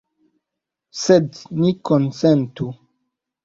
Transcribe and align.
Sed 1.03 1.39
ni 1.59 1.77
konsentu. 1.93 2.75